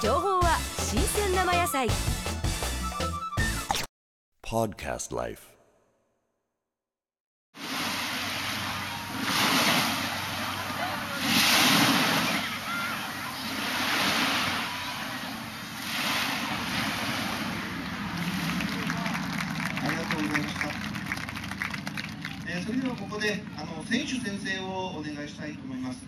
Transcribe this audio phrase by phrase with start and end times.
[0.00, 1.88] 情報は新鮮生野菜
[4.42, 5.48] Podcast Life.
[19.80, 20.68] ありがとうございました。
[22.50, 26.00] えーそれではここであの選手宣誓をお願いしたいと思います。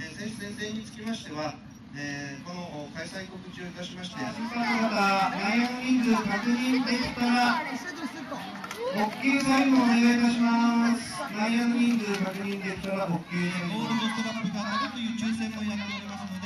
[0.00, 1.54] えー選手宣誓につきましては、
[1.96, 11.20] えーこの開催告知をいたしまして、審判の方、内野の人数確認できたら、発球サインをお願いいたします。
[11.36, 13.78] 内野の人数確認できたら発球サインを。
[13.78, 16.37] ボールの人が飛び交ったという抽選もやっております。